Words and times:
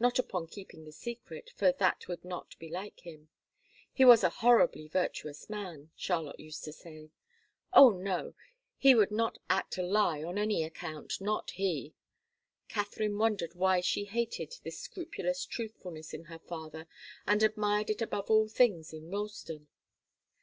Not 0.00 0.18
upon 0.18 0.46
keeping 0.46 0.86
the 0.86 0.92
secret, 0.92 1.50
for 1.54 1.72
that 1.72 2.08
would 2.08 2.24
not 2.24 2.58
be 2.58 2.70
like 2.70 3.00
him. 3.00 3.28
He 3.92 4.02
was 4.02 4.24
a 4.24 4.30
horribly 4.40 4.88
virtuous 4.88 5.50
man, 5.50 5.90
Charlotte 5.94 6.40
used 6.40 6.64
to 6.64 6.72
say. 6.72 7.10
Oh, 7.74 7.90
no! 7.90 8.32
he 8.78 8.94
would 8.94 9.10
not 9.10 9.36
act 9.50 9.76
a 9.76 9.82
lie 9.82 10.22
on 10.24 10.38
any 10.38 10.64
account, 10.64 11.20
not 11.20 11.50
he! 11.50 11.94
Katharine 12.68 13.18
wondered 13.18 13.54
why 13.54 13.82
she 13.82 14.06
hated 14.06 14.54
this 14.62 14.78
scrupulous 14.80 15.44
truthfulness 15.44 16.14
in 16.14 16.24
her 16.32 16.38
father 16.38 16.88
and 17.26 17.42
admired 17.42 17.90
it 17.90 18.00
above 18.00 18.30
all 18.30 18.48
things 18.48 18.94
in 18.94 19.10
Ralston. 19.10 19.68